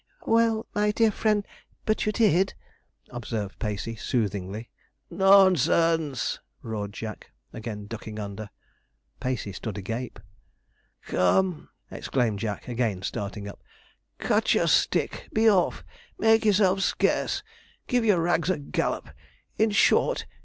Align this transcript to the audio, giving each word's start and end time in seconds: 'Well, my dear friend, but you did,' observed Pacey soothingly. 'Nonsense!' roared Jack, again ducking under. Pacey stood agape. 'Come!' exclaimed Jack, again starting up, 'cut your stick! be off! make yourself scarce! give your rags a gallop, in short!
'Well, 0.25 0.65
my 0.73 0.89
dear 0.89 1.11
friend, 1.11 1.45
but 1.85 2.07
you 2.07 2.11
did,' 2.11 2.55
observed 3.11 3.59
Pacey 3.59 3.95
soothingly. 3.95 4.71
'Nonsense!' 5.11 6.39
roared 6.63 6.91
Jack, 6.91 7.29
again 7.53 7.85
ducking 7.85 8.17
under. 8.17 8.49
Pacey 9.19 9.53
stood 9.53 9.77
agape. 9.77 10.19
'Come!' 11.05 11.69
exclaimed 11.91 12.39
Jack, 12.39 12.67
again 12.67 13.03
starting 13.03 13.47
up, 13.47 13.61
'cut 14.17 14.55
your 14.55 14.65
stick! 14.65 15.29
be 15.33 15.47
off! 15.47 15.83
make 16.17 16.45
yourself 16.45 16.79
scarce! 16.81 17.43
give 17.85 18.03
your 18.03 18.23
rags 18.23 18.49
a 18.49 18.57
gallop, 18.57 19.07
in 19.59 19.69
short! 19.69 20.25